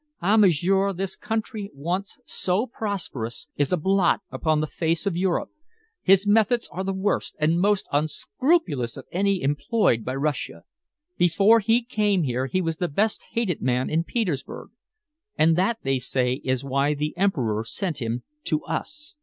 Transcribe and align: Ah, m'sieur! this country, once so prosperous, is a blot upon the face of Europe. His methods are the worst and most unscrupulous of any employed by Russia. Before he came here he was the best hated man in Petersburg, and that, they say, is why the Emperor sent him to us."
Ah, 0.19 0.35
m'sieur! 0.35 0.93
this 0.93 1.15
country, 1.15 1.69
once 1.75 2.19
so 2.25 2.65
prosperous, 2.65 3.47
is 3.55 3.71
a 3.71 3.77
blot 3.77 4.21
upon 4.31 4.59
the 4.59 4.65
face 4.65 5.05
of 5.05 5.15
Europe. 5.15 5.51
His 6.01 6.25
methods 6.25 6.67
are 6.71 6.83
the 6.83 6.91
worst 6.91 7.35
and 7.37 7.61
most 7.61 7.87
unscrupulous 7.91 8.97
of 8.97 9.05
any 9.11 9.43
employed 9.43 10.03
by 10.03 10.15
Russia. 10.15 10.63
Before 11.19 11.59
he 11.59 11.83
came 11.83 12.23
here 12.23 12.47
he 12.47 12.63
was 12.63 12.77
the 12.77 12.87
best 12.87 13.21
hated 13.33 13.61
man 13.61 13.91
in 13.91 14.03
Petersburg, 14.03 14.71
and 15.37 15.55
that, 15.55 15.77
they 15.83 15.99
say, 15.99 16.41
is 16.43 16.63
why 16.63 16.95
the 16.95 17.15
Emperor 17.15 17.63
sent 17.63 18.01
him 18.01 18.23
to 18.45 18.63
us." 18.65 19.17